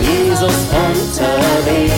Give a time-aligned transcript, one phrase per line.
[0.00, 1.92] Jesus unterwegs.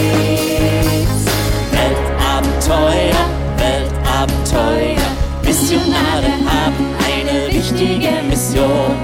[1.72, 3.24] Weltabenteuer,
[3.56, 5.08] Weltabenteuer.
[5.42, 8.96] Missionare haben eine wichtige Mission.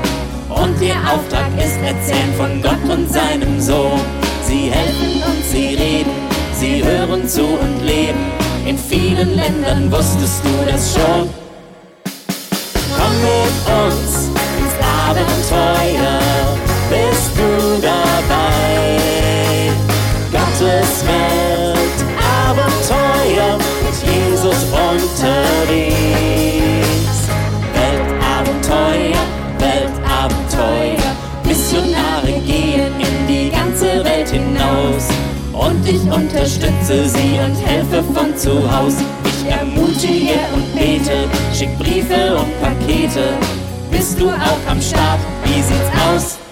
[0.49, 4.01] Und ihr Auftrag ist erzählen von Gott und seinem Sohn.
[4.47, 6.13] Sie helfen und sie reden,
[6.55, 8.33] sie hören zu und leben.
[8.67, 11.50] In vielen Ländern wusstest du das schon.
[20.61, 22.05] Gottes Welt,
[22.47, 25.97] Abenteuer, mit Jesus unterwegs.
[27.73, 29.25] Weltabenteuer,
[29.59, 35.09] Weltabenteuer, Missionare gehen in die ganze Welt hinaus.
[35.55, 38.97] Und ich unterstütze sie und helfe von zu Haus.
[39.25, 43.33] Ich ermutige und bete, schick Briefe und Pakete.
[43.91, 45.21] Bist du auch am Start?
[45.45, 46.50] Wie sieht's aus?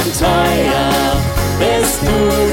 [0.00, 1.20] Abenteuer
[1.58, 2.49] bist du.